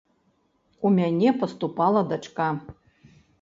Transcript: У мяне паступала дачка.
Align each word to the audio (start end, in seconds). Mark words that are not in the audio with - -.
У 0.87 0.91
мяне 0.99 1.33
паступала 1.43 2.01
дачка. 2.15 2.49